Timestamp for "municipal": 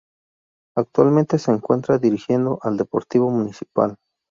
3.29-3.97